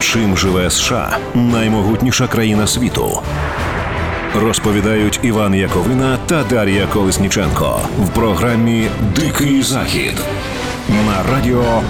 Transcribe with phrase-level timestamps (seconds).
[0.00, 3.22] Чим живе США наймогутніша країна світу?
[4.34, 10.14] Розповідають Іван Яковина та Дар'я Колесніченко в програмі Дикий Захід
[10.88, 11.82] на радіо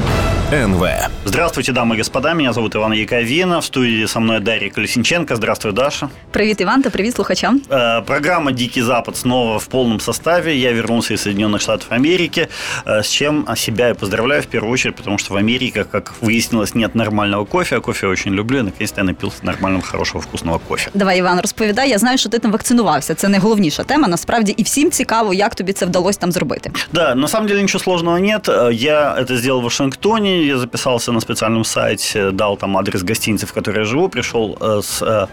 [0.52, 0.86] НВ.
[1.26, 2.34] Здравствуйте, дамы и господа.
[2.34, 3.60] Меня зовут Иван Яковина.
[3.62, 5.36] В студии со мной Дарья Колесниченко.
[5.36, 6.10] Здравствуй, Даша.
[6.32, 7.62] Привіт, Іван, та привіт слухачам.
[7.70, 10.56] Э, Программа «Дикий Запад» снова в полном составе.
[10.56, 12.48] Я вернулся из Соединенных Штатов Америки,
[12.86, 16.76] э, с чем себя и поздравляю в первую очередь, потому что в Америке, как выяснилось,
[16.76, 20.60] нет нормального кофе, а кофе я очень люблю, и наконец-то я напился нормального, хорошего, вкусного
[20.60, 20.92] кофе.
[20.94, 21.90] Давай, Іван, розповідай.
[21.90, 23.16] Я знаю, що ти там вакцинувався.
[23.16, 24.08] Це найголовніша тема.
[24.08, 26.72] Насправді, і всім цікаво, як тобі це вдалося там зробити.
[26.94, 28.50] Да, на самом деле ничего сложного нет.
[28.50, 33.47] Э, Я это сделал в Вашингтоне, я записался на специальном сайте, дал там адрес гостиницы,
[33.47, 35.03] в которой я живу, пришел э, с...
[35.03, 35.27] э,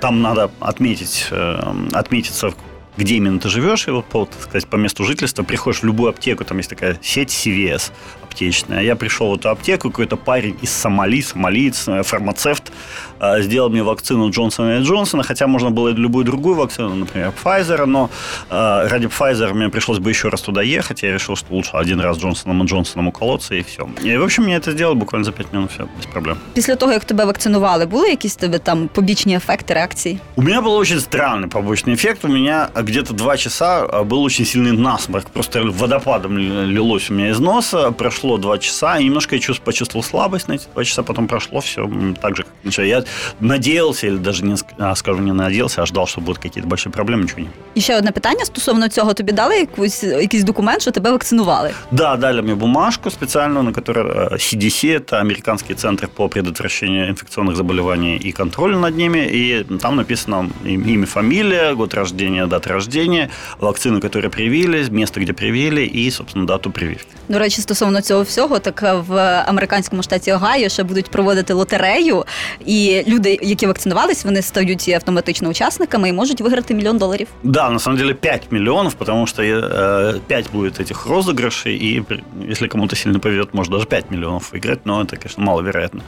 [0.00, 1.60] Там надо отметить, э,
[1.92, 2.52] отметиться,
[2.99, 6.09] где именно ты живешь, и вот по, так сказать, по месту жительства приходишь в любую
[6.09, 7.91] аптеку, там есть такая сеть CVS
[8.23, 8.83] аптечная.
[8.83, 12.71] Я пришел в эту аптеку, какой-то парень из Сомали, сомалиец, э, фармацевт,
[13.19, 17.33] э, сделал мне вакцину Джонсона и Джонсона, хотя можно было и любую другую вакцину, например,
[17.43, 18.09] Pfizer, но
[18.49, 22.01] э, ради Pfizer мне пришлось бы еще раз туда ехать, я решил, что лучше один
[22.01, 23.89] раз Джонсоном и Джонсоном уколоться, и все.
[24.03, 26.37] И, в общем, мне это сделали буквально за 5 минут, все, без проблем.
[26.53, 30.19] Після того, як тебе вакцинували, були якісь в тебе там побічні ефекти, реакції?
[30.35, 32.25] У меня был очень странный побочный эффект.
[32.25, 35.30] У меня где-то два часа а, был очень сильный насморк.
[35.30, 37.90] Просто водопадом лилось у меня из носа.
[37.90, 41.02] Прошло два часа, и немножко я чувств- почувствовал слабость на эти два часа.
[41.02, 41.88] Потом прошло все
[42.22, 42.86] так же, как начало.
[42.86, 43.04] Я
[43.40, 47.22] надеялся, или даже не а, скажу, не надеялся, а ждал, что будут какие-то большие проблемы,
[47.22, 51.10] ничего не І ще одне питання стосовно цього: тобі дали якусь якийсь документ, що тебе
[51.10, 51.70] вакцинували?
[51.90, 57.56] Да, дали мне бумажку специальную, на которой э, CDC, это американский центр по предотвращению инфекционных
[57.56, 63.29] заболеваний и контролю над ними, и там написано им- имя, фамилия, год рождения, дата рождения,
[63.59, 67.05] вакцину, которую привили, место, где привили, и, собственно, дату прививки.
[67.29, 72.25] До речі, стосовно цього всього, так е, в американському штаті Огайо ще будуть проводити лотерею,
[72.65, 77.27] і люди, які вакцинувались, вони стають автоматично учасниками і можуть виграти мільйон доларів.
[77.43, 82.23] Да, на самом деле 5 миллионов, потому что э, 5 будет этих розыгрышей, и при-
[82.51, 86.01] если кому-то сильно повезет, может даже 5 миллионов выиграть, но это, конечно, маловероятно.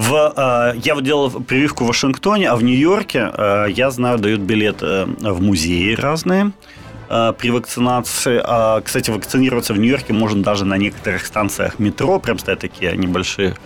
[0.00, 4.40] В, э, я вот делал прививку в Вашингтоне, а в Нью-Йорке, э, я знаю, дают
[4.40, 6.52] билет э, в музеи разные
[7.38, 8.40] при вакцинации.
[8.42, 13.56] А, кстати, вакцинироваться в Нью-Йорке можно даже на некоторых станциях метро, прям стоят такие небольшие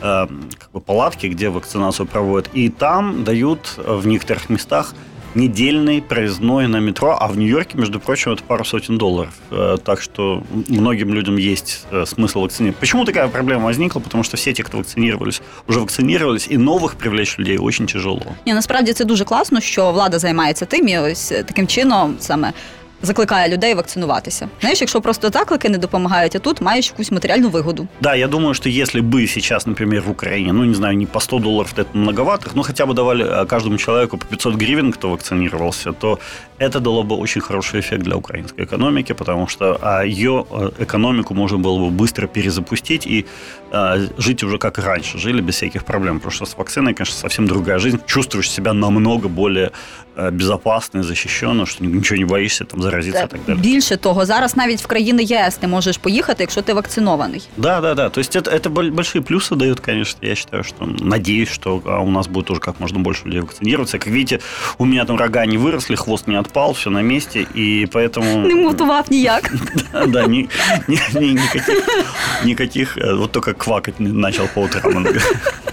[0.00, 2.50] как бы палатки, где вакцинацию проводят.
[2.54, 4.94] И там дают в некоторых местах
[5.37, 9.33] недельный проездной на метро, а в Нью-Йорке, между прочим, это пару сотен долларов.
[9.51, 12.79] Э, Так что многим людям есть э, смысл вакцинировать.
[12.79, 13.99] Почему такая проблема возникла?
[14.01, 18.21] Потому что все те, кто вакцинировались, уже вакцинировались, и новых привлечь людей очень тяжело.
[18.45, 22.53] Ні, насправді це дуже класно, що влада займається тим і ось е, таким чином саме.
[23.05, 24.49] Закликає людей вакцинуватися.
[24.61, 27.87] Знаєш, якщо просто заклики не допомагають, а тут маєш якусь матеріальну вигоду.
[28.01, 31.19] Да, я думаю, что если бы сейчас, например, в Украине, ну, не знаю, не по
[31.19, 35.09] 100 долларов это многовато, но хотя бы давали э, каждому человеку по 500 гривен, кто
[35.09, 36.19] вакцинировался, то
[36.59, 41.33] это дало бы очень хороший эффект для украинской экономики, потому что а, ее э, экономику
[41.33, 43.25] можно было бы быстро перезапустить и
[43.71, 46.19] а, жить уже как раньше, жили без всяких проблем.
[46.19, 47.99] Потому что с вакциной, конечно, совсем другая жизнь.
[48.05, 49.71] Чувствуешь себя намного более
[50.06, 53.61] э, безопасно и защищенно, что ничего не боишься там заразиться и так далее.
[53.61, 57.41] Більше того, зараз навіть в країни ЄС ти можеш поїхати, якщо ти вакцинований.
[57.57, 58.09] Да, да, да.
[58.09, 60.19] То есть это, это боль- большие плюсы дают, конечно.
[60.27, 63.97] Я считаю, что надеюсь, что а, у нас будет тоже как можно больше людей вакцинироваться.
[63.97, 64.39] Как видите,
[64.77, 68.47] у меня там рога не выросли, хвост не отпал, все на месте, и поэтому...
[68.47, 69.51] Не мотував ніяк.
[69.93, 70.49] Да, да, ни-
[70.87, 71.87] ни- ни- никаких,
[72.45, 75.07] никаких, э, вот только квакать не- начал по утрам.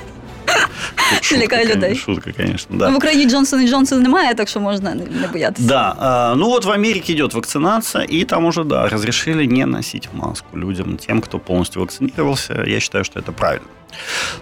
[1.20, 1.94] Шутка, Лякаю конечно, людей.
[1.94, 2.88] Шутка, конечно, да.
[2.90, 5.68] В Україні Джонсон і Джонсон немає, так що можна не, не боятися.
[5.68, 10.08] Да, а, ну вот в Америке идет вакцинация, и там уже, да, разрешили не носить
[10.12, 12.64] маску людям, тем, кто полностью вакцинировался.
[12.66, 13.66] Я считаю, что это правильно.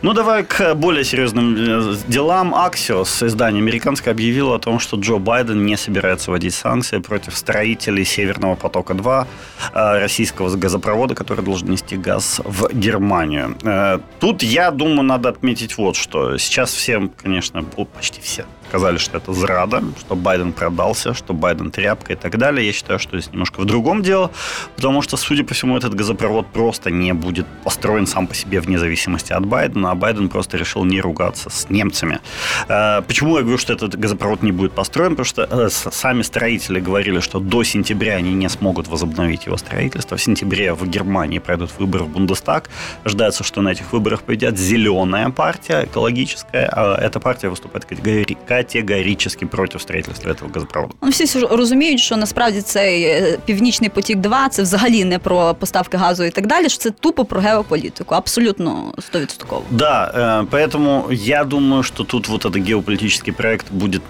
[0.02, 2.53] Ну, давай к более серьезным э, делам.
[2.53, 8.06] Axios, издание американское, объявило о том, что Джо Байден не собирается вводить санкции против строителей
[8.06, 9.28] Северного потока-2,
[9.74, 13.58] э, российского газопровода, который должен нести газ в Германию.
[13.64, 16.38] Э, Тут, я думаю, надо отметить вот что.
[16.38, 22.14] Сейчас всем, конечно, почти все сказали, что это зрада, что Байден продался, что Байден тряпка
[22.14, 22.66] и так далее.
[22.66, 24.31] Я считаю, что здесь немножко в другом дело,
[24.75, 28.79] потому что, судя по всему, этот газопровод просто не будет построен сам по себе вне
[28.79, 32.20] зависимости от Байдена, а Байден просто решил не ругаться с немцами.
[32.67, 35.11] Э, Почему я говорю, что этот газопровод не будет построен?
[35.11, 40.17] Потому что э, сами строители говорили, что до сентября они не смогут возобновить его строительство.
[40.17, 42.72] В сентябре в Германии пройдут выборы в Бундестаг.
[43.03, 46.67] Ожидается, что на этих выборах победят зеленая партия, экологическая.
[46.76, 48.23] А эта партия выступает категори-
[48.63, 50.95] категорически против строительства этого газопровода.
[51.03, 55.54] Ну, всі ж розуміють, що насправді цей е, північний потік 2 це взагалі не про
[55.54, 56.69] поставки газу і так далі.
[56.69, 59.60] Що це тупо про геополітику, абсолютно 100%.
[59.71, 64.03] Да, э, поэтому я думаю, что тут вот этот геополитический проект будет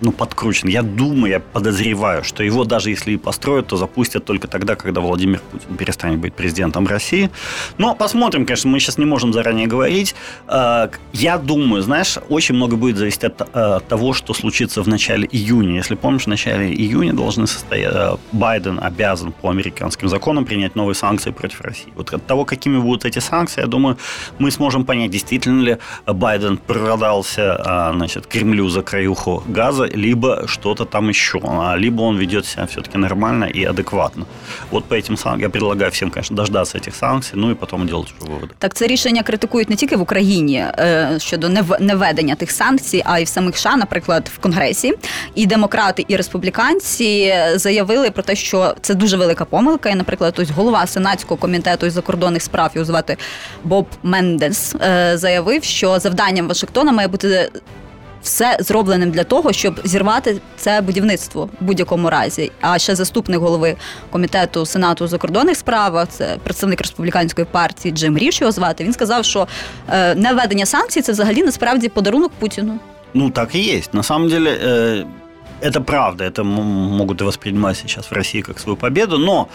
[0.00, 0.68] ну, подкручен.
[0.68, 5.00] Я думаю, я подозреваю, что его даже если и построят, то запустят только тогда, когда
[5.00, 7.30] Владимир Путин перестанет быть президентом России.
[7.78, 10.14] Но посмотрим, конечно, мы сейчас не можем заранее говорить.
[10.48, 15.28] Э, Я думаю, знаешь, очень много будет зависеть от э, того, что случится в начале
[15.32, 15.76] июня.
[15.76, 17.94] Если помнишь, в начале июня должны состоять...
[17.94, 21.92] э, Байден обязан по американским законам принять новые санкции против России.
[21.96, 23.96] Вот от того, какими будут эти санкции, я думаю,
[24.38, 30.84] мы сможем понять, действительно ли Байден продался а, значит, Кремлю за краюху газа, либо что-то
[30.84, 34.26] там еще, а, либо он ведет себя все-таки нормально и адекватно.
[34.70, 38.12] Вот по этим санкциям я предлагаю всем, конечно, дождаться этих санкций, ну и потом делать
[38.20, 38.50] уже выводы.
[38.58, 43.18] Так, це рішення критикують не тільки в Україні е, щодо нев- невведення тих санкцій, а
[43.18, 44.93] й в самих США, наприклад, в Конгресі.
[45.35, 49.89] І демократи, і республіканці заявили про те, що це дуже велика помилка.
[49.89, 53.17] І, наприклад, ось голова сенатського комітету із закордонних справ його звати
[53.63, 57.51] Боб Мендес е, заявив, що завданням Вашингтона має бути.
[58.23, 62.51] Все зробленим для того, щоб зірвати це будівництво в будь-якому разі.
[62.61, 63.75] А ще заступник голови
[64.11, 68.83] комітету Сенату у закордонних справах, це представник республіканської партії Джим Ріш його звати.
[68.83, 69.47] Він сказав, що
[69.89, 72.79] е, невведення санкцій це взагалі насправді подарунок Путіну.
[73.13, 73.93] Ну, так и есть.
[73.93, 75.03] На самом деле, э,
[75.61, 76.23] это правда.
[76.23, 79.17] Это могут воспринимать сейчас в России как свою победу.
[79.17, 79.49] Но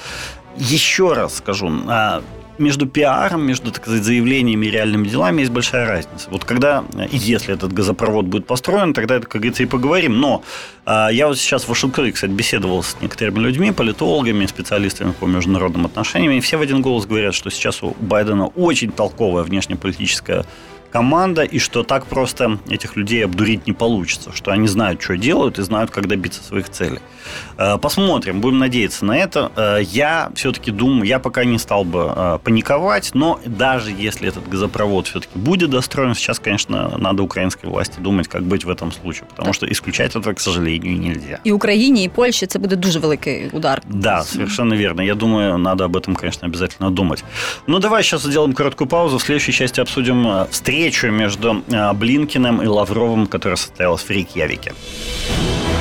[0.57, 2.23] еще раз скажу, а,
[2.59, 6.29] между пиаром, между, так сказать, заявлениями и реальными делами есть большая разница.
[6.31, 10.21] Вот когда, и если этот газопровод будет построен, тогда, это, как говорится, и поговорим.
[10.21, 10.43] Но
[10.85, 15.87] а, я вот сейчас в Вашингтоне, кстати, беседовал с некоторыми людьми, политологами, специалистами по международным
[15.87, 20.45] отношениям, и все в один голос говорят, что сейчас у Байдена очень толковая внешнеполитическая
[20.92, 25.60] команда, и что так просто этих людей обдурить не получится, что они знают, что делают,
[25.60, 27.00] и знают, как добиться своих целей.
[27.58, 29.52] Э, Посмотрим, будем надеяться на это.
[29.58, 34.50] Э, Я все-таки думаю, я пока не стал бы э, паниковать, но даже если этот
[34.50, 39.26] газопровод все-таки будет достроен, сейчас, конечно, надо украинской власти думать, как быть в этом случае,
[39.36, 41.40] потому что исключать это, к сожалению, нельзя.
[41.44, 43.82] І Україні, і Польщі це буде дуже великий удар.
[43.90, 45.04] Да, совершенно верно.
[45.04, 47.24] Я думаю, надо об этом, конечно, обязательно думать.
[47.68, 49.18] Ну, давай сейчас сделаем короткую паузу.
[49.18, 50.46] В следующей части обсудим э,
[50.82, 54.72] встречу между э, Блинкиным и Лавровым, которая состоялась в Рейкьявике.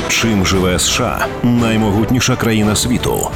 [0.09, 3.31] Чим живе США наймогутніша країна світу?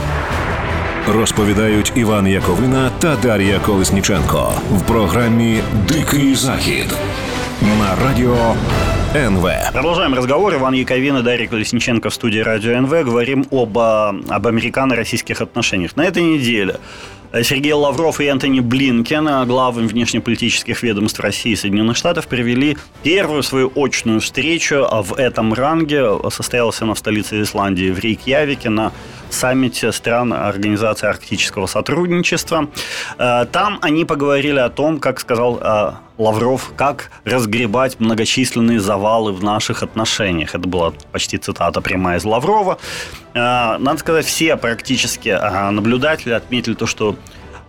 [1.09, 6.95] Розповідають Іван Яковина та Дар'я Колесніченко в програмі Дикий Захід
[7.63, 8.55] на радіо
[9.15, 9.51] НВ.
[9.73, 10.55] Продолжаем разговор.
[10.55, 13.05] Иван Яковин и Дарья Колесниченко в студии Радио НВ.
[13.05, 15.97] Говорим об, а, об американо-российских отношениях.
[15.97, 16.75] На этой неделе
[17.24, 22.78] э, Сергей Лавров и Антони Блинкен, а, главы внешнеполитических ведомств России и Соединенных Штатов, провели
[23.04, 26.06] первую свою очную встречу а, в этом ранге.
[26.30, 28.92] Состоялась она в столице Исландии, в Рейкьявике, на
[29.30, 32.70] саммите стран Организации Арктического сотрудничества.
[33.18, 39.44] Э, Там они поговорили о том, как сказал э, Лавров, как разгребать многочисленные завалы в
[39.44, 40.56] наших отношениях.
[40.56, 42.78] Это была почти цитата прямая из Лаврова.
[43.34, 47.25] Э, Надо сказать, все практически э, наблюдатели отметили то, что э,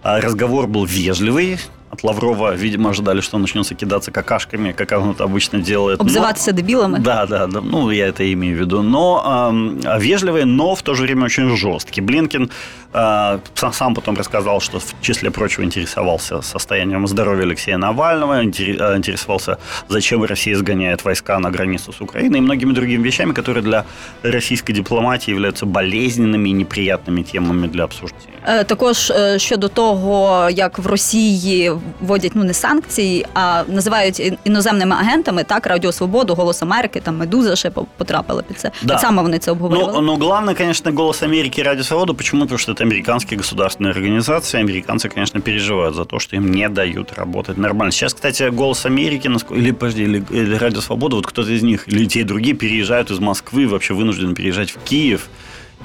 [0.07, 1.59] разговор был вежливый
[1.94, 6.00] От Лаврова, видимо, ожидали, что он начнется кидаться какашками, как он это обычно делает.
[6.00, 7.00] Но- Обзиватися дебілами.
[7.00, 7.62] да, да, да.
[7.72, 8.82] Ну, я это имею в виду.
[8.82, 12.02] Но эм, вежливый, но в то же время очень жесткий.
[12.02, 12.50] Блинкин
[12.94, 18.78] э, сам, сам потом рассказал, что в числе прочего интересовался состоянием здоровья Алексея Навального, интере-
[18.80, 19.58] э, интересовался,
[19.90, 23.84] зачем Россия сгоняет войска на границу с Украиной и многими другими вещами, которые для
[24.24, 28.38] российской дипломатии являются болезненными и неприятными темами для обсуждения.
[28.48, 31.72] Е, Також е, щодо того, як в Росії
[32.02, 37.18] вводять ну не санкції, а називають ін- іноземними агентами, так Радіо Свободу, Голос Америки, там
[37.18, 38.72] Медуза ще по- потрапила під це.
[38.84, 38.94] Да.
[38.94, 39.94] Так само вони це обговорювали.
[39.94, 42.14] Ну, но главное, конечно, «Голос Америки» и «Радио Свобода».
[42.14, 42.42] Почему?
[42.42, 44.62] Потому что это американские государственные организации.
[44.64, 47.92] Американцы, конечно, переживают за то, что им не дают работать нормально.
[47.92, 51.88] Сейчас, кстати, «Голос Америки», насколько- или, подожди, или, или «Радио Свобода», вот кто-то из них,
[51.88, 55.22] или те и другие переезжают из Москвы, вообще вынуждены переезжать в Киев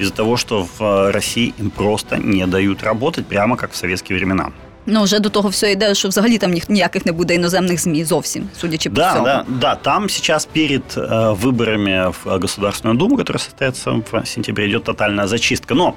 [0.00, 4.19] из-за того, что в э, России им просто не дают работать, прямо как в советские
[4.19, 4.49] времена.
[4.88, 8.05] Ну вже до того все йде, що взагалі там ні- ніяких не буде іноземних змі
[8.05, 9.25] зовсім, судячи по Да, всьому.
[9.25, 9.75] да, да.
[9.75, 15.26] Там сейчас перед э, выборами в э, Государственную Думу, которая состоится в сентябре, идет тотальная
[15.26, 15.75] зачистка.
[15.75, 15.95] Но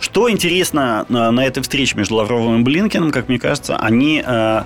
[0.00, 4.62] что интересно э, на этой встрече между Лавровым и Блинкиным, как мне кажется, они э,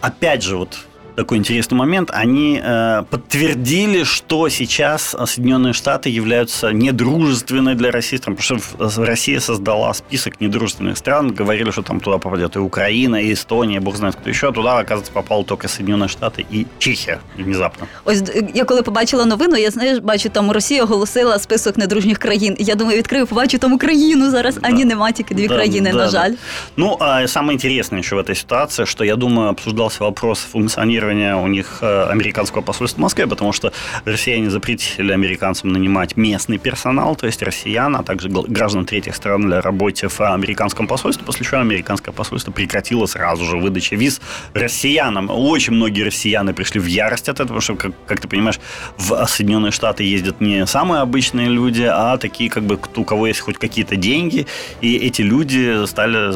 [0.00, 0.78] опять же вот
[1.18, 2.10] такой интересный момент.
[2.12, 9.40] Они э, подтвердили, что сейчас Соединенные Штаты являются недружественной для России страной, потому что Россия
[9.40, 14.14] создала список недружественных стран, говорили, что там туда попадет и Украина, и Эстония, бог знает
[14.14, 17.88] кто еще, а туда, оказывается, попало только Соединенные Штаты и Чехия внезапно.
[18.04, 18.22] Ось
[18.54, 22.56] я коли побачила новину, я знаєш, бачу, там Росія оголосила список недружніх країн.
[22.58, 24.54] Я думаю, відкрию, побачу там Україну зараз.
[24.54, 24.60] Да.
[24.62, 26.30] А ні, нема тільки дві да, країни, да, на жаль.
[26.30, 26.36] Да.
[26.76, 31.47] Ну, а самое интересное еще в этой ситуации, что я думаю, обсуждался вопрос функционирования у
[31.47, 33.71] них э, американского посольства в Москве, потому что
[34.05, 39.61] россияне запретили американцам нанимать местный персонал, то есть россиян, а также граждан третьих стран для
[39.61, 44.21] работы в американском посольстве, после чего американское посольство прекратило сразу же выдачу виз
[44.53, 45.29] россиянам.
[45.29, 48.59] Очень многие россияне пришли в ярость от этого, что, как, как ты понимаешь,
[48.97, 53.39] в Соединенные Штаты ездят не самые обычные люди, а такие, как бы, у кого есть
[53.39, 54.47] хоть какие-то деньги,
[54.81, 56.33] и эти люди стали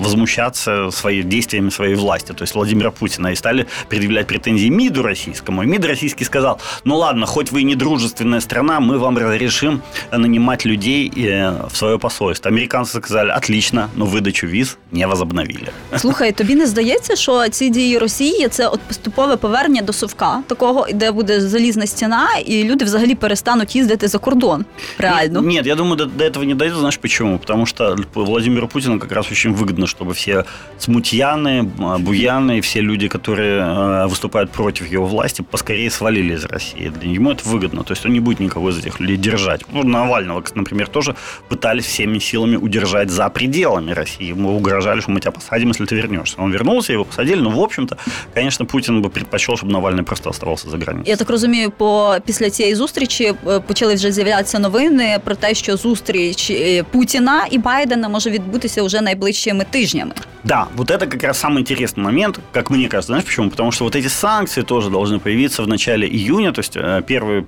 [0.00, 5.63] возмущаться своими действиями своей власти, то есть Владимира Путина, и стали предъявлять претензии МИДу российскому.
[5.63, 9.81] И МИД российский сказал, ну ладно, хоть вы и не дружественная страна, мы вам разрешим
[10.11, 12.51] нанимать людей э, в свое посольство.
[12.51, 15.69] Американцы сказали, отлично, но выдачу виз не возобновили.
[15.97, 20.87] Слухай, тобі не здається, що ці дії Росії це от поступове повернення до совка, такого,
[20.93, 24.65] де буде залізна стіна, і люди взагалі перестануть їздити за кордон.
[24.97, 25.41] Реально.
[25.41, 26.77] Нет, я думаю, до, до этого не дойдет.
[26.77, 27.39] Знаешь почему?
[27.39, 30.45] Потому что Владимиру Путину как раз очень выгодно, чтобы все
[30.79, 31.63] смутьяны,
[31.99, 36.89] буяны, все люди, которые э, выступают против его власти, поскорее свалили из России.
[36.89, 37.83] Для него это выгодно.
[37.83, 39.61] То есть он не будет никого из этих людей держать.
[39.73, 41.15] Ну, Навального, например, тоже
[41.49, 44.29] пытались всеми силами удержать за пределами России.
[44.31, 46.35] Ему угрожали, что мы тебя посадим, если ты вернешься.
[46.41, 47.41] Он вернулся, его посадили.
[47.41, 47.97] Но, в общем-то,
[48.33, 51.11] конечно, Путин бы предпочел, чтобы Навальный просто оставался за границей.
[51.11, 53.33] Я так розумію, по після цієї зустрічі
[53.67, 56.51] почали вже з'являтися новини про те, що зустріч
[56.91, 60.11] Путіна і Байдена може відбутися вже найближчими тижнями.
[60.43, 63.07] Да, вот это как раз самый интересный момент, как мне кажется.
[63.07, 63.49] Знаешь почему?
[63.49, 66.74] Потому что вот эти санкции тоже должны появиться в начале июня, то есть
[67.08, 67.44] первый,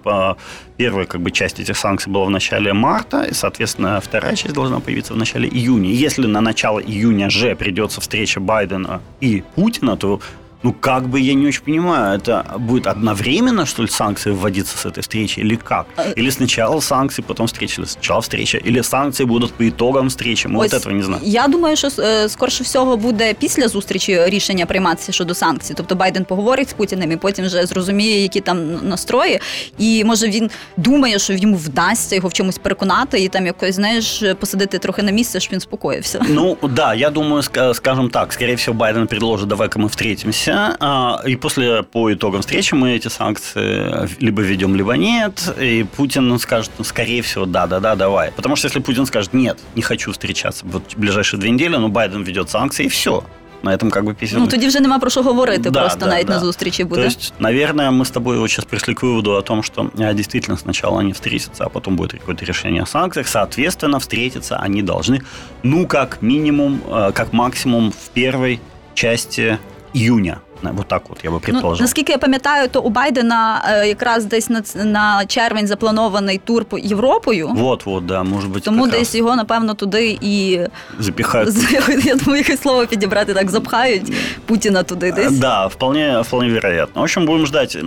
[0.77, 4.81] первая как бы часть этих санкций была в начале марта, и, соответственно, вторая часть должна
[4.81, 5.91] появиться в начале июня.
[5.93, 10.21] Если на начало июня же придется встреча Байдена и Путина, то
[10.64, 14.86] ну, как бы я не очень понимаю, это будет одновременно, что ли, санкции вводиться с
[14.86, 15.86] этой встречи, или как?
[15.96, 20.48] А, или сначала санкции, потом встреча, или сначала встреча, или санкції будуть по итогам встречи.
[20.48, 21.28] Ми Ось, от этого не знаємо.
[21.28, 25.74] Я думаю, що е, скорше всього буде після зустрічі рішення прийматися щодо санкцій.
[25.74, 29.40] Тобто Байден поговорить з Путіним і потім вже зрозуміє, які там настрої.
[29.78, 34.24] І може він думає, що йому вдасться його в чомусь переконати і там якось знаєш
[34.40, 36.26] посадити трохи на місце, щоб він спокоївся.
[36.30, 41.36] Ну да, я думаю, скажем так, скорее всего, Байден предложит, давай-ка мы встретимся а, и
[41.36, 45.54] после, по итогам встречи мы эти санкции либо ведем, либо нет.
[45.62, 48.32] И Путин скажет, ну, скорее всего, да, да, да, давай.
[48.32, 51.88] Потому что если Путин скажет, нет, не хочу встречаться вот в ближайшие две недели, ну,
[51.88, 53.24] Байден ведет санкции, и все.
[53.64, 54.40] На этом как бы письмо.
[54.40, 56.34] Ну, тоді вже нема про що говорити, да, просто да, навіть да.
[56.34, 57.02] на зустрічі буде.
[57.02, 60.58] То есть, наверное, мы с тобой вот сейчас пришли к выводу о том, что действительно
[60.58, 63.28] сначала они встретятся, а потом будет какое-то решение о санкциях.
[63.28, 65.22] Соответственно, встретиться они должны,
[65.64, 66.82] ну, как минимум,
[67.14, 68.60] как максимум в первой
[68.94, 69.58] части
[69.94, 70.38] июня.
[70.62, 71.82] Вот так от я би предположив.
[71.82, 76.66] Ну, наскільки я пам'ятаю, то у Байдена е, якраз десь на на червень запланований тур
[76.66, 77.48] по Європою.
[77.48, 78.60] Вот, вот, да, може бути.
[78.60, 79.16] Тому десь раз.
[79.16, 80.60] його, напевно, туди і
[81.00, 81.56] запихають.
[82.06, 84.14] Я думаю, яке слово підібрати так запхають
[84.46, 85.32] Путіна туди десь.
[85.32, 87.02] Да, вполне, вполне вероятно.
[87.02, 87.78] В общем, будем ждать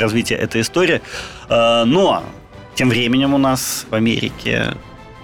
[0.00, 1.00] развития этой истории.
[1.86, 2.22] Но
[2.74, 4.74] тем временем у нас в Америке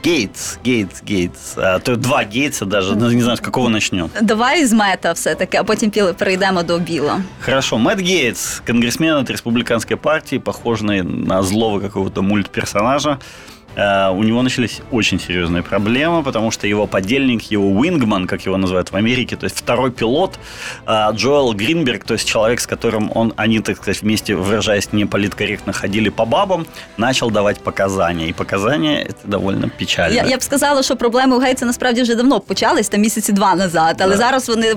[0.03, 1.57] Гейтс, Гейтс, Гейтс.
[1.57, 4.09] А, то два Гейтса даже, ну, не знаю, с какого начнем.
[4.21, 7.21] Давай из Мета все-таки, а потім перейдемо до Біла.
[7.39, 13.09] Хорошо, Мэтт Гейтс, конгрессмен от республиканской партии, похожий на злого какого-то мультперсонажа.
[13.11, 18.56] Э, у него начались очень серьезные проблемы, потому что его подельник, его Wingman, как его
[18.56, 20.38] называют в Америке, то есть второй пилот,
[20.86, 25.72] э, Джоэл Гринберг, то есть человек, с которым он, они, так сказать, вместе, выражаясь неполиткорректно,
[25.72, 26.66] ходили по бабам,
[26.96, 28.28] начал давать показания.
[28.28, 30.16] І показання це довольно печально.
[30.16, 33.54] Я, я б сказала, що проблеми у Гейтса насправді вже давно почались, там місяці два
[33.54, 34.16] назад, але да.
[34.16, 34.74] зараз вони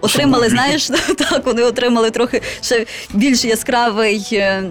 [0.00, 0.86] отримали, знаєш,
[1.18, 4.62] так вони отримали трохи ще більш яскравий е,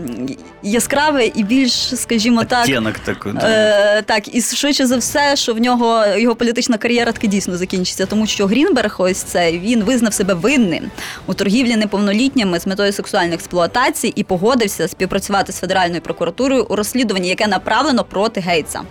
[0.64, 2.68] яскравий і більш, скажімо так,
[3.06, 7.58] такий, е, так, і швидше за все, що в нього його політична кар'єра таки дійсно
[7.58, 10.92] закінчиться, тому що Грінберг, ось цей він визнав себе винним
[11.26, 17.30] у торгівлі неповнолітніми з метою сексуальної експлуатації і погодився співпрацювати з федеральною прокуратурою у розслідуванні,
[17.30, 18.82] яке направлено проти Гейтса.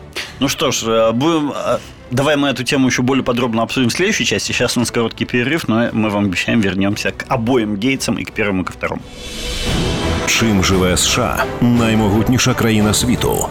[0.40, 1.78] Ну что ж, е, будем е,
[2.13, 4.51] Давай мы эту тему еще более подробно обсудим в следующей части.
[4.51, 8.31] Сейчас у нас короткий перерыв, но мы вам обещаем вернемся к обоим Гейтсам и к
[8.31, 9.01] первому, и ко второму.
[10.27, 13.47] Чим живе США наймогутніша країна світу?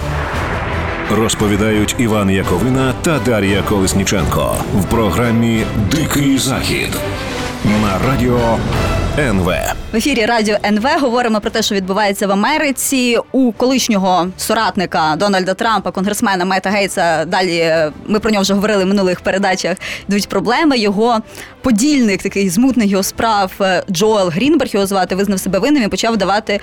[1.11, 6.99] Розповідають Іван Яковина та Дар'я Колесніченко в програмі Дикий Захід
[7.64, 8.58] на радіо
[9.20, 9.53] НВ.
[9.93, 15.53] В ефірі Радіо НВ говоримо про те, що відбувається в Америці у колишнього соратника Дональда
[15.53, 17.25] Трампа, конгресмена Мета Гейтса.
[17.25, 19.77] Далі е, ми про нього вже говорили в минулих передачах.
[20.10, 20.77] Йдуть проблеми.
[20.77, 21.20] Його
[21.62, 26.17] подільник, такий змутний його справ е, Джоел Грінберг, його звати, визнав себе винним і почав
[26.17, 26.60] давати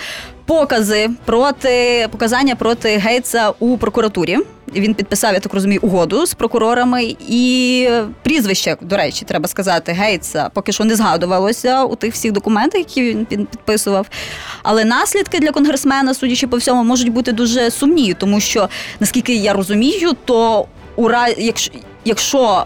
[0.46, 4.38] покази проти показання проти Гейтса у прокуратурі.
[4.74, 7.88] Він підписав, я так розумію, угоду з прокурорами, і
[8.22, 12.39] прізвище, до речі, треба сказати, Гейтса поки що не згадувалося у тих всіх документах,
[12.77, 14.07] які він під- підписував.
[14.63, 18.69] Але наслідки для конгресмена, судячи по всьому, можуть бути дуже сумні, тому що
[18.99, 21.71] наскільки я розумію, то ура, якщо,
[22.05, 22.65] якщо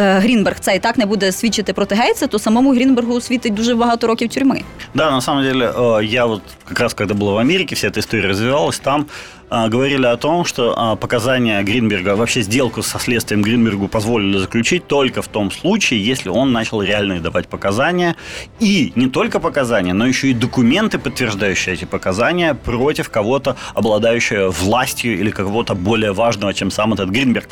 [0.00, 3.74] е, Грінберг це і так не буде свідчити проти Гейтса, то самому Грінбергу світить дуже
[3.74, 4.62] багато років тюрми.
[4.94, 7.98] Да, на самом деле, э, я вот как раз когда был в Америке, вся эта
[7.98, 13.41] история развивалась, там а, говорили о том, что а, показания Гринберга, вообще сделку со следствием
[13.41, 18.15] Гринбергу позволили заключить только в том случае, если он начал реальные давать показания.
[18.59, 25.19] И не только показания, но еще и документы, подтверждающие эти показания против кого-то, обладающего властью
[25.19, 27.49] или кого-то более важного, чем сам этот Гринберг.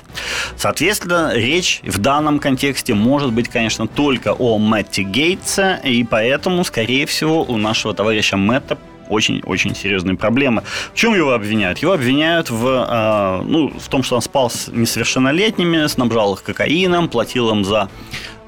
[0.56, 7.06] Соответственно, речь в данном контексте может быть, конечно, только о Мэтте Гейтсе, и поэтому, скорее
[7.06, 8.78] всего, у нашего товарища Мэтта
[9.13, 10.63] очень-очень серьезные проблемы.
[10.93, 11.79] В чем его обвиняют?
[11.79, 17.08] Его обвиняют в, э, ну, в том, что он спал с несовершеннолетними, снабжал их кокаином,
[17.08, 17.89] платил им за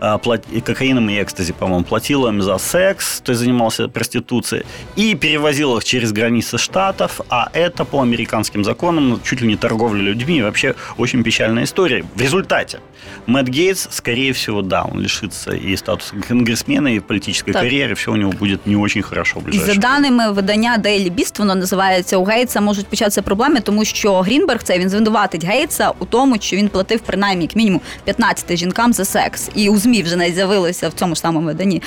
[0.01, 4.65] кокаином и экстази, по-моему, платил им за секс, то есть занимался проституцией,
[4.97, 9.57] и перевозил их через границы штатов, а это по американским законам ну, чуть ли не
[9.57, 12.05] торговля людьми, и вообще очень печальная история.
[12.15, 12.79] В результате
[13.27, 17.63] Мэтт Гейтс, скорее всего, да, он лишится и статуса конгрессмена, и политической Так.
[17.63, 21.15] карьеры, все у него будет не очень хорошо в І за ближайшее даними видання Daily
[21.15, 25.93] Beast, воно називається у Гейтса можуть початися проблеми, тому що Грінберг це він звинуватить Гейтса
[25.99, 29.51] у тому, що він платив принаймні як мінімум 15 жінкам за секс.
[29.55, 31.82] І у ЗМІ вже навіть з'явилося в цьому ж самому виданні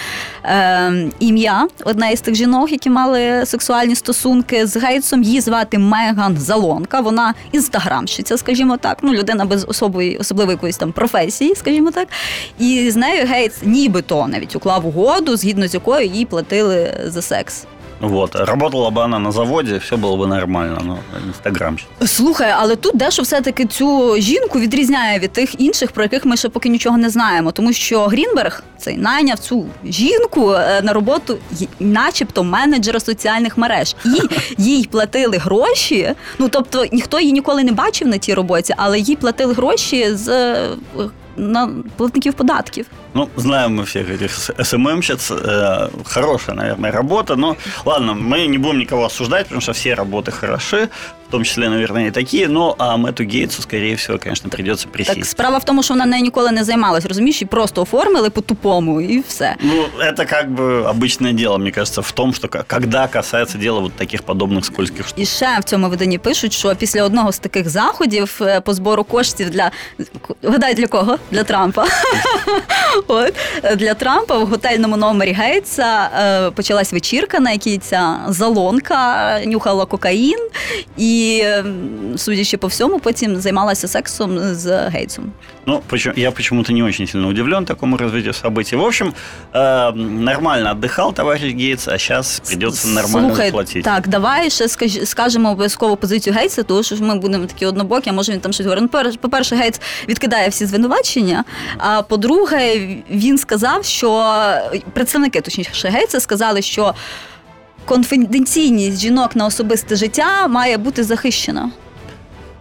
[0.44, 5.22] е, ім'я одна із тих жінок, які мали сексуальні стосунки з Гейтсом.
[5.22, 7.00] Її звати Меган Залонка.
[7.00, 8.98] Вона інстаграмщиця, скажімо так.
[9.02, 12.08] Ну, людина без особої особливої якоїсь там професії, скажімо так.
[12.58, 17.66] І з нею Гейтс нібито навіть уклав угоду, згідно з якою їй платили за секс.
[18.01, 18.35] Вот.
[18.35, 21.77] Работала бы она на заводе, все было бы нормально, но Инстаграм.
[22.05, 26.49] Слухай, але тут дещо все-таки цю жінку відрізняє від тих інших, про яких ми ще
[26.49, 27.51] поки нічого не знаємо.
[27.51, 33.95] Тому що Грінберг цей найняв цю жінку е, на роботу, й- начебто менеджера соціальних мереж,
[34.05, 34.19] і
[34.57, 36.09] їй платили гроші.
[36.39, 40.29] Ну тобто ніхто її ніколи не бачив на тій роботі, але їй платили гроші з
[40.29, 40.69] е,
[41.37, 42.85] на платників податків.
[43.15, 45.31] Ну, знаем мы всех этих с- СММщиц.
[45.31, 47.35] Э, хорошая, наверное, работа.
[47.35, 50.87] Но ладно, мы не будем никого осуждать, потому что все работы хороши,
[51.27, 52.47] в том числе, наверное, и такие.
[52.47, 55.17] Но а Мэтту Гейтсу, скорее всего, конечно, придется присесть.
[55.19, 59.01] Так справа в тому, що вона нею ніколи не займалась, розумієш, і просто оформили по-тупому,
[59.01, 59.55] і все.
[59.61, 63.79] Ну, это как бы обычное дело, мне кажется, в том, что к- когда касается дела
[63.79, 65.19] вот таких подобных скользких штук.
[65.19, 69.03] І ще в цьому виданні пишуть, що після одного з таких заходів е, по збору
[69.03, 69.71] коштів для
[70.43, 71.17] гадай для кого?
[71.31, 71.85] Для Трампа.
[73.06, 73.34] От
[73.76, 80.48] для Трампа в готельному номері Гейтса е, почалась вечірка, на якій ця залонка нюхала кокаїн,
[80.96, 81.64] і, е,
[82.16, 85.32] судячи по всьому, потім займалася сексом з Гейтсом.
[85.67, 88.75] Ну, почему- я почему-то не очень сильно удивлен такому развитию событий.
[88.77, 89.13] В общем,
[89.53, 93.83] э, нормально отдыхал товарищ Гейтс, а сейчас придется нормально Слухай, платить.
[93.83, 98.09] Так, давай ще скаж- скажемо обов'язково позицію Гейтса, тому що ж ми будемо такі однобокі,
[98.09, 98.83] а може він там щось говорить.
[98.83, 101.43] Ну, пер- по-перше, Гейтс відкидає всі звинувачення.
[101.77, 102.77] А по-друге,
[103.09, 104.35] він сказав, що
[104.93, 106.93] представники, точніше, Гейтса сказали, що
[107.85, 111.69] конфіденційність жінок на особисте життя має бути захищена.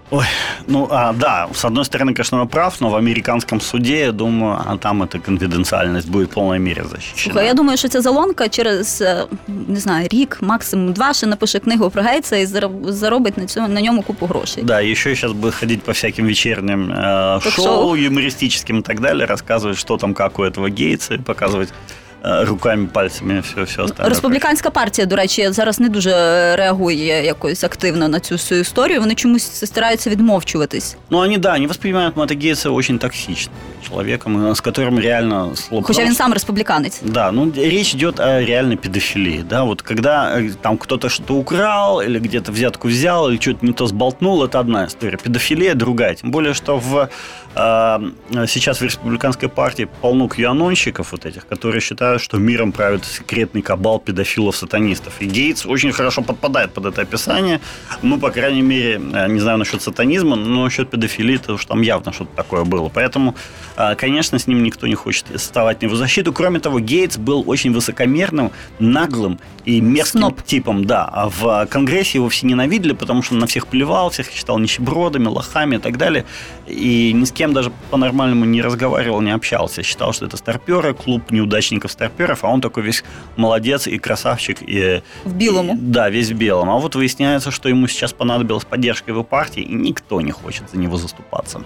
[0.10, 0.26] Ой,
[0.68, 4.58] ну а, да, с одной стороны, конечно, он прав, но в американском суде, я думаю,
[4.66, 7.34] а там эта конфиденциальность будет в полной мере защищена.
[7.34, 9.04] Слухай, я думаю, що ця залонка через
[9.48, 13.68] не знаю, рік, максимум два, ще напише книгу про Гейтса і зароб- заробить на цьому
[13.68, 14.64] на ньому купу грошей.
[14.64, 17.66] Да, еще сейчас будет ходить по всяким вечерним э, Ток-шоу.
[17.66, 21.74] шоу юмористическим и так далее, рассказывать, что там, как у этого Гейтса, и показывать э,
[22.23, 24.09] руками, пальцами, все, все остальное.
[24.09, 26.11] Республіканська партія, до речі, зараз не дуже
[26.57, 29.01] реагує якось активно на цю всю історію.
[29.01, 30.97] Вони чомусь стараються відмовчуватись.
[31.11, 33.55] Ну, они, да, они воспринимают Мэтта Гейтса очень токсичным
[33.89, 35.87] человеком, э, с которым реально сложно.
[35.87, 37.01] Хоча він сам республіканець.
[37.05, 42.01] Да, ну речь идет о реальной педофилии, да, вот когда э, там кто-то что-то украл
[42.03, 45.17] или где-то взятку взял или что-то не то сболтнул, это одна история.
[45.17, 47.09] Педофилия другая, тем более, что в,
[47.46, 53.62] э, сейчас в республиканской партии полно кьянонщиков вот этих, которые считают, что миром правит секретный
[53.62, 55.14] кабал педофилов-сатанистов.
[55.20, 57.60] И Гейтс очень хорошо подпадает под это описание.
[58.04, 61.82] Ну, по крайней мере, э, не знаю насчет сатанизма, но насчет педофилии, то уж там
[61.82, 62.90] явно что-то такое было.
[62.90, 63.36] Поэтому,
[63.76, 66.34] э, конечно, с ним никто не хочет вставать на его защиту.
[66.34, 70.44] Кроме того, Гейтс был очень высокомерным, наглым и мерзким Сноб.
[70.44, 71.06] типом, да.
[71.06, 75.28] А в Конгрессе его все ненавидели, потому что он на всех плевал, всех считал нищебродами,
[75.28, 76.24] лохами и так далее.
[76.68, 79.84] И ни с кем даже по-нормальному не разговаривал, не общался.
[79.84, 83.04] Считал, что это старперы, клуб неудачников-старперов, а он такой весь
[83.36, 84.58] молодец и красавчик.
[84.62, 85.74] И, В білому.
[85.74, 86.70] и- да, весь в белом.
[86.70, 90.78] А вот выясняется, что ему сейчас понадобилась поддержка его партии, и никто не хочет за
[90.78, 91.64] него заступаться.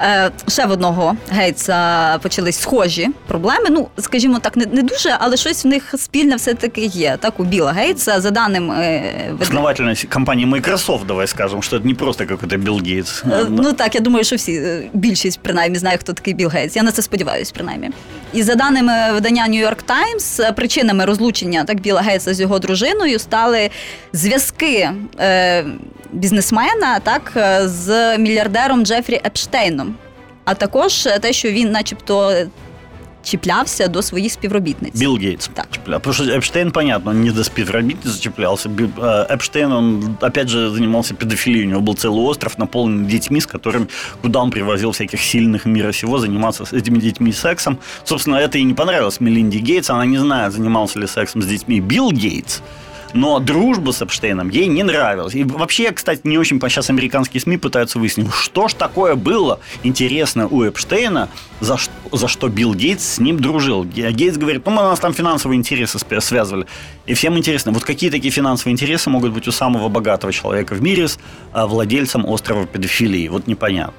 [0.00, 3.66] Е, ще в одного Гейтса почались схожі проблеми.
[3.70, 7.16] Ну, скажімо так, не, не дуже, але щось в них спільне все-таки є.
[7.20, 9.02] Так, у Біла Гейтса, за даним е,
[9.40, 13.22] Основательность компании Microsoft, давай скажем, что это не просто какой-то Билл Гейтс.
[13.32, 16.76] Е, Ну так, я думаю, що всі, е, більшість принаймні знає, хто такий Білл Гейтс.
[16.76, 17.90] Я на це сподіваюся, принаймні.
[18.32, 23.18] І за даними видання New York Times, причинами розлучення так Біла Гейтса з його дружиною
[23.18, 23.70] стали
[24.12, 25.64] зв'язки е,
[26.11, 29.95] бізнесмена так, е, з мільярдером Джефрі Епштейном,
[30.45, 32.33] а також е, те, що він, начебто,
[33.23, 34.99] чіплявся до своїх співробітниць.
[34.99, 35.49] Билл Гейтс.
[35.53, 35.67] Так.
[35.71, 35.99] Чеплял.
[35.99, 38.69] Потому что Эпштейн, понятно, он не до спидробитницы зачеплялся.
[38.69, 41.65] Би- э, Эпштейн, он, опять же, занимался педофилией.
[41.65, 43.87] У него был целый остров, наполненный детьми, с которыми,
[44.21, 47.77] куда он привозил всяких сильных мира сего, заниматься с этими детьми сексом.
[48.03, 49.89] Собственно, это и не понравилось Мелинде Гейтс.
[49.89, 52.61] Она не знает, занимался ли сексом с детьми Билл Гейтс.
[53.14, 55.34] Но дружба с Эпштейном ей не нравилась.
[55.34, 60.48] И вообще, кстати, не очень сейчас американские СМИ пытаются выяснить, что ж такое было интересно
[60.48, 61.28] у Эпштейна,
[61.60, 63.84] за что, за что Билл Гейтс с ним дружил.
[63.84, 66.66] Ге- Гейтс говорит, ну, у нас там финансовые интересы связывали.
[67.06, 70.82] И всем интересно, вот какие такие финансовые интересы могут быть у самого богатого человека в
[70.82, 71.18] мире с
[71.52, 73.28] а, владельцем острова педофилии?
[73.28, 73.94] Вот непонятно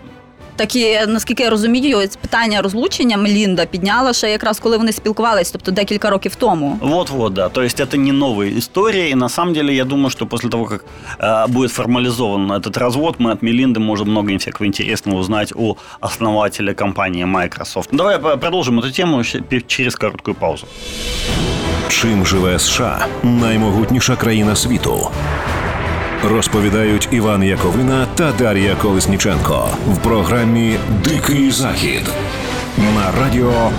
[0.56, 5.50] Так і, наскільки я розумію, ось питання розлучення Мелінда підняла ще якраз коли вони спілкувались,
[5.50, 6.78] тобто декілька років тому.
[6.82, 7.48] Вот-вот, да.
[7.48, 9.10] То есть это не новая история.
[9.10, 10.84] И на самом деле я думаю, что после того, как
[11.20, 16.74] э, будет формализован этот развод, мы от Мелинды можем много всякого интересного узнать о основателе
[16.74, 17.88] компании Microsoft.
[17.92, 20.66] Давай по- продолжим эту тему щ- пе- через короткую паузу.
[21.88, 25.10] Чим живе США наймогутніша країна світу?
[26.29, 32.09] Розповідають Іван Яковина та Дар'я Колесніченко в програмі Дикий Захід
[32.77, 33.71] на радіо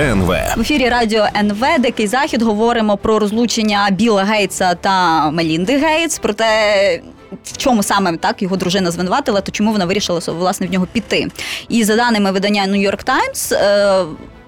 [0.00, 0.28] НВ.
[0.56, 6.18] В ефірі радіо НВ Дикий Захід говоримо про розлучення Біла Гейтса та Мелінди Гейтс.
[6.18, 7.00] Про те,
[7.44, 11.26] в чому саме так його дружина звинуватила, то чому вона вирішила власне в нього піти.
[11.68, 13.54] І за даними видання New York Times,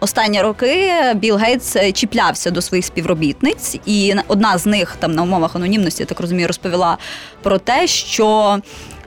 [0.03, 5.23] Останні роки Білл Гейтс е, чіплявся до своїх співробітниць, і одна з них там на
[5.23, 6.97] умовах анонімності, я так розумію, розповіла
[7.43, 8.57] про те, що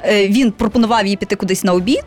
[0.05, 2.05] е, він пропонував їй піти кудись на обід,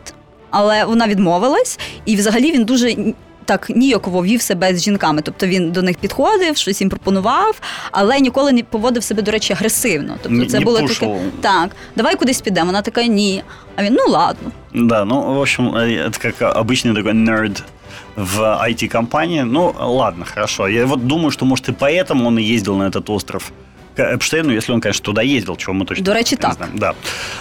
[0.50, 2.96] але вона відмовилась, і взагалі він дуже
[3.44, 5.22] так ніяково вів себе з жінками.
[5.22, 7.60] Тобто він до них підходив, щось їм пропонував,
[7.90, 10.16] але ніколи не поводив себе, до речі, агресивно.
[10.22, 10.98] Тобто Не- це не було пушив.
[10.98, 12.66] таке так, давай кудись підемо.
[12.66, 13.42] Вона така ні.
[13.76, 14.50] А він ну ладно.
[14.74, 17.62] Да, ну, в общем, э, это как обычный такой нерд
[18.15, 19.41] в IT-компании.
[19.41, 20.67] Ну, ладно, хорошо.
[20.67, 23.51] Я вот думаю, что, может, и поэтому он и ездил на этот остров
[23.95, 26.53] к Эпштейну, если он, конечно, туда ездил, чего мы точно не так.
[26.53, 26.77] знаем.
[26.77, 26.95] Да.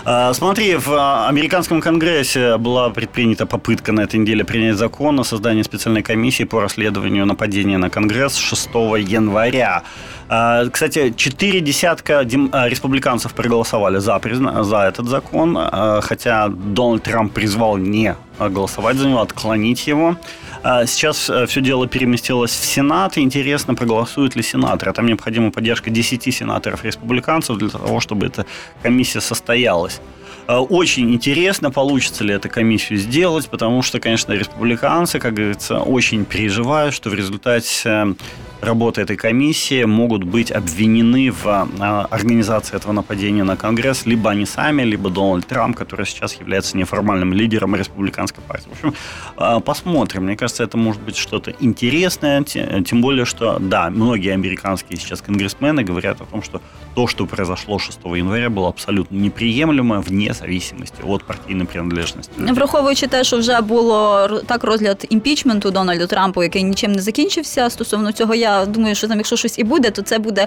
[0.05, 5.25] А, Смотри, в а, американском конгрессе была предпринята попытка на этой неделе принять закон о
[5.25, 9.85] создании специальной комиссии по расследованию нападения на Конгресс 6 января.
[10.29, 17.05] А, Кстати, четыре десятка дем- республиканцев проголосовали за, призна- за этот закон, а, хотя Дональд
[17.05, 18.17] Трамп призвал не
[18.49, 20.17] голосовать за него, отклонить его.
[20.63, 23.19] А, Сейчас все дело переместилось в Сенат.
[23.19, 24.93] Интересно, проголосуют ли сенаторы.
[24.93, 28.47] Там необходима поддержка 10 сенаторов-республиканцев для того, чтобы эта
[28.83, 30.01] комиссия состоялась.
[30.47, 36.25] А, Очень интересно, получится ли эту комиссию сделать, потому что, конечно, республиканцы, как говорится, очень
[36.25, 38.15] переживают, что в результате э,
[38.62, 44.46] работы этой комиссии могут быть обвинены в а, организации этого нападения на Конгресс либо они
[44.46, 48.70] сами, либо Дональд Трамп, который сейчас является неформальным лидером республиканской партии.
[48.70, 48.94] В общем,
[49.38, 50.24] а, посмотрим.
[50.24, 55.22] Мне кажется, это может быть что-то интересное, те- тем более, что, да, многие американские сейчас
[55.22, 56.60] конгрессмены говорят о том, что
[56.96, 62.32] то, что произошло 6 января, было абсолютно неприемлемо вне зависимости от партийной принадлежности.
[62.38, 67.70] Враховуючи те, що вже було р- так розгляд імпічменту Дональду Трампу, який нічим не закінчився.
[67.70, 70.47] Стосовно цього, я думаю, що там, якщо щось і буде, то це буде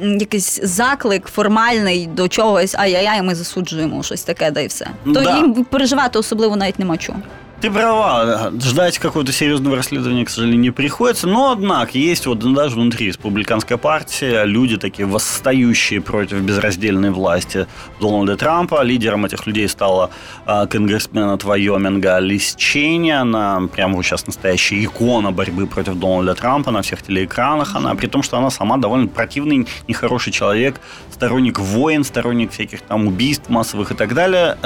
[0.00, 4.86] якийсь заклик формальний до чогось, ай-яй-яй, ми засуджуємо щось таке, да і все.
[5.04, 5.36] То Да.
[5.36, 7.18] їм переживати особливо навіть нема чого.
[7.60, 11.26] Ты права, ждать какого-то серьезного расследования, к сожалению, не приходится.
[11.26, 17.66] Но, однако, есть вот даже внутри республиканской партии люди такие восстающие против безраздельной власти
[18.00, 18.82] Дональда Трампа.
[18.82, 20.10] Лидером этих людей стала
[20.46, 23.10] э, конгрессмен от Вайоминга Лиз Чейни.
[23.10, 27.76] Она прямо сейчас настоящая икона борьбы против Дональда Трампа на всех телеэкранах.
[27.76, 30.80] Она, при том, что она сама довольно противный, нехороший человек,
[31.12, 34.56] сторонник войн, сторонник всяких там убийств массовых и так далее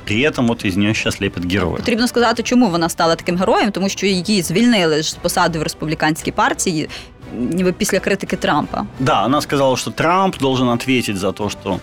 [0.00, 1.76] Э, при этом от із нього зараз лепять герої.
[1.76, 5.62] Потрібно сказати, чому вона стала таким героєм, тому що її звільнили ж з посади в
[5.62, 6.88] республіканській партії,
[7.38, 8.86] ніби після критики Трампа.
[9.00, 11.80] Да, она сказала, что Трамп должен ответить за то, что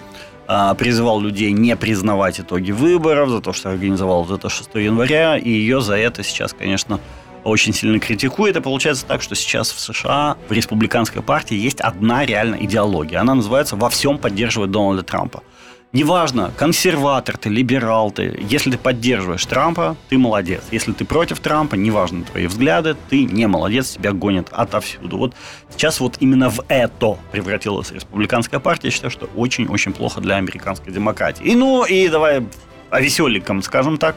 [0.48, 5.38] а, призывал людей не признавать итоги выборов, за то, что организовал вот это 6 января,
[5.38, 7.00] и ее за это сейчас, конечно,
[7.44, 8.56] очень сильно критикует.
[8.56, 13.22] И получается так, что сейчас в США, в республиканской партии есть одна реальная идеология.
[13.22, 15.42] Она называется «Во всем поддерживает Дональда Трампа».
[15.91, 20.63] Неважно, консерватор ты, либерал ты, если ты поддерживаешь Трампа, ты молодец.
[20.71, 25.17] Если ты против Трампа, неважно твои взгляды, ты не молодец, тебя гонят отовсюду.
[25.17, 25.35] Вот
[25.71, 28.89] сейчас вот именно в это превратилась республиканская партия.
[28.89, 31.45] Я считаю, что очень-очень плохо для американской демократии.
[31.45, 32.45] И ну, и давай
[32.91, 34.17] о веселиком, скажем так,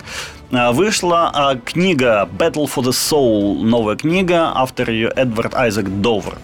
[0.52, 6.38] а, вышла а, книга «Battle for the Soul», новая книга, автор ее Эдвард Айзек Довер.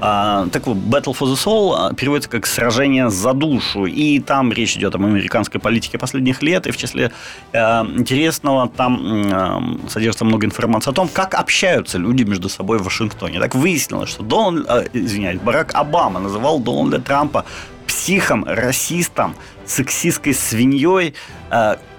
[0.00, 4.76] А, так вот, Battle for the Soul переводится как «Сражение за душу», и там речь
[4.76, 7.12] идет об американской политике последних лет, и в числе
[7.52, 13.40] интересного там содержится много информации о том, как общаются люди между собой в Вашингтоне.
[13.40, 17.44] Так выяснилось, что Дональд, извиняюсь, Барак Обама называл Дональда Трампа
[17.86, 19.34] психом, расистом,
[19.66, 21.14] сексистской свиньей,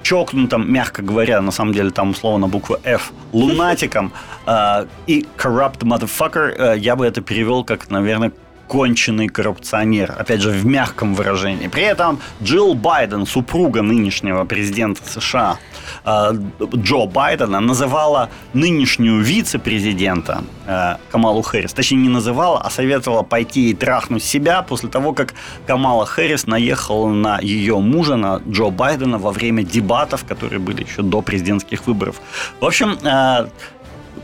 [0.06, 4.12] чокнутым, мягко говоря, на самом деле там условно буква F, лунатиком
[4.46, 8.32] э, и corrupt motherfucker, э, я бы это перевел как, наверное,
[8.68, 11.68] конченый коррупционер, опять же, в мягком выражении.
[11.68, 15.58] При этом Джилл Байден, супруга нынешнего президента США
[16.04, 16.34] э,
[16.76, 23.74] Джо Байдена, называла нынешнюю вице-президента э, Камалу Хэрис, точнее, не называла, а советовала пойти и
[23.74, 25.34] трахнуть себя после того, как
[25.68, 31.02] Камала Хэрис наехала на ее мужа, на Джо Байдена, во время дебатов, которые были еще
[31.02, 32.16] до президентских выборов.
[32.60, 33.48] В общем, э,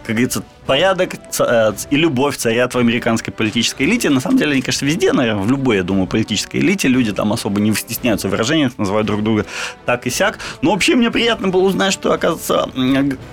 [0.04, 4.10] как говорится, порядок э, и любовь царят в американской политической элите.
[4.10, 7.34] На самом деле, они, конечно, везде, наверное, в любой, я думаю, политической элите люди там
[7.34, 9.46] особо не стесняются в выражениях, называют друг друга
[9.86, 10.40] так и сяк.
[10.62, 12.70] Но вообще мне приятно было узнать, что, оказывается,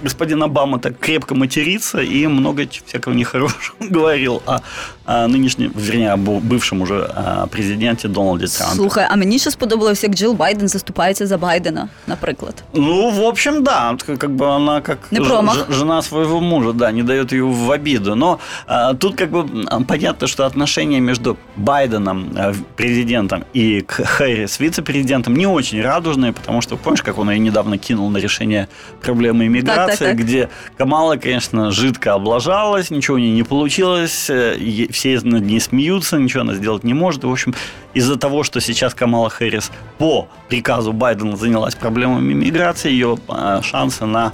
[0.02, 4.60] господин Обама так крепко матерится и много всякого нехорошего говорил о,
[5.04, 8.76] о нынешнем, вернее, о бывшем уже о президенте Дональде Трампе.
[8.76, 12.54] Слухай, а мені ще сподобалось, як Джил Байден заступається за Байдена, наприклад.
[12.74, 13.96] Ну, в общем, да.
[14.06, 15.20] Как бы она как не
[15.68, 18.14] жена своего мужа, да, не дает ее в обиду.
[18.14, 25.34] Но а, тут как бы понятно, что отношения между Байденом, а, президентом, и Хэрис, вице-президентом,
[25.36, 28.68] не очень радужные, потому что, помнишь, как он ее недавно кинул на решение
[29.02, 30.18] проблемы иммиграции, так, так, так.
[30.18, 34.56] где Камала, конечно, жидко облажалась, ничего у нее не получилось, э,
[34.90, 37.24] все над ней смеются, ничего она сделать не может.
[37.24, 37.54] в общем,
[37.94, 44.04] из-за того, что сейчас Камала Хэрис по приказу Байдена занялась проблемами иммиграции, ее а, шансы
[44.04, 44.32] на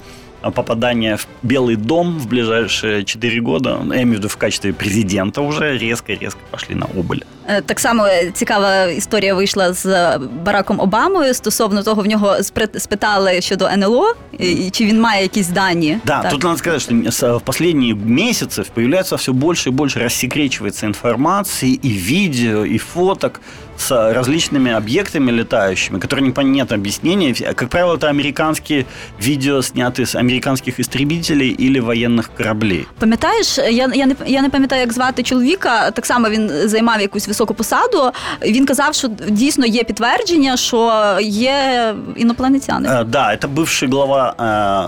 [0.51, 5.41] попадания в Белый дом в ближайшие 4 года, я имею в виду в качестве президента
[5.41, 7.23] уже резко-резко пошли на убыль.
[7.48, 12.36] Е, так само цікава історія вийшла з Бараком Обамою стосовно того, в нього
[12.78, 15.98] спитали щодо НЛО, і чи він має якісь дані.
[16.04, 16.32] Да, так.
[16.32, 21.88] тут надо сказать, что в последние месяцы появляется все больше и больше рассекречивается информации и
[21.88, 23.40] видео, и фоток
[23.80, 27.34] с различными объектами летающими, которые нет объяснения.
[27.54, 28.86] Как правило, это американские
[29.18, 32.86] видео, снятые с американских истребителей или военных кораблей.
[32.98, 35.90] Пам'ятаєш, я я не я не пам'ятаю, як звати чоловіка.
[35.90, 38.10] Так само він займав якусь високу посаду.
[38.42, 42.88] Він казав, що дійсно є підтвердження, що є інопланетяни.
[42.88, 44.34] Е, да, це бывший глава.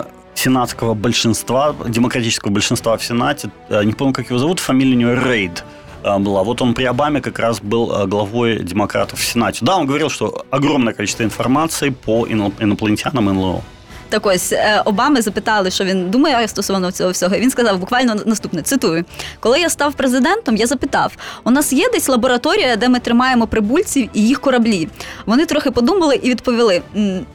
[0.08, 3.48] Е, сенатского большинства, демократического большинства в Сенате.
[3.70, 5.64] Е, не помню, как его зовут, фамилия у него Рейд.
[6.04, 6.42] Э, была.
[6.42, 9.64] Вот он при Обаме как раз был э, главой демократов в Сенате.
[9.64, 13.62] Да, он говорил, что огромное количество информации по инопланетянам НЛО.
[14.09, 17.35] Так ось е, Обами запитали, що він думає стосовно цього всього.
[17.37, 19.05] Він сказав буквально наступне: цитую:
[19.39, 21.11] коли я став президентом, я запитав:
[21.43, 24.89] у нас є десь лабораторія, де ми тримаємо прибульців і їх кораблі.
[25.25, 26.81] Вони трохи подумали і відповіли: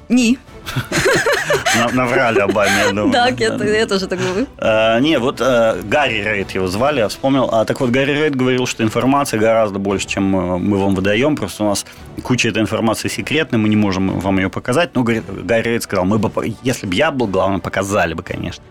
[0.08, 0.38] ні.
[1.92, 3.12] Наврали Обаме, я думаю.
[3.12, 4.46] Так, я, тоже так думаю.
[4.58, 7.48] А, не, вот а, Гарри Рейд его звали, я вспомнил.
[7.52, 11.36] А, так вот, Гарри Рейд говорил, что информации гораздо больше, чем э, мы вам выдаем.
[11.36, 11.86] Просто у нас
[12.22, 14.94] куча этой информации секретной, мы не можем вам ее показать.
[14.94, 18.62] Но Гарри Рейд сказал, мы бы, если бы я был главным, показали бы, конечно.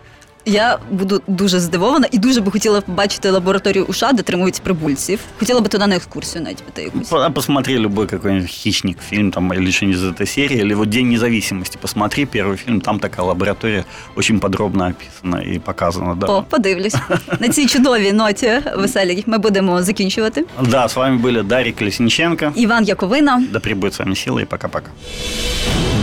[0.49, 5.21] Я буду дуже здивована і дуже би хотіла побачити лабораторію у США, де тримують прибульців.
[5.39, 7.09] Хотіла би туди на екскурсію навіть піти якусь.
[7.09, 11.09] По- Посмотри любой какой-нибудь хищник фильм там или что-нибудь из этой серии, или вот День
[11.09, 11.79] независимости.
[11.81, 13.85] Посмотри первый фильм, там такая лаборатория
[14.17, 16.15] очень подробно описана и показана.
[16.15, 16.95] Да, О, подивлюсь.
[17.41, 20.45] На цій чудовій ноті веселій ми будемо закінчувати.
[20.63, 22.53] да с вами были Дарья Колесниченко.
[22.57, 23.43] Іван Яковина.
[23.53, 24.91] Да пребудет с вами сила и пока-пока.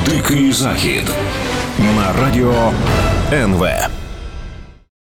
[0.10, 1.04] Дикий захід
[1.80, 2.72] на радіо
[3.34, 3.66] НВ.